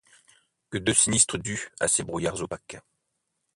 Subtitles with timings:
[0.71, 2.79] Que de sinistres dus à ces brouillards opaques!